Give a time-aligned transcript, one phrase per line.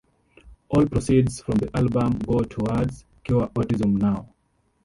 [0.69, 4.33] All proceeds from the album go towards "Cure Autism Now".